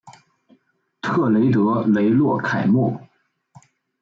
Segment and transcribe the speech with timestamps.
[0.99, 2.99] 特雷德雷洛凯莫。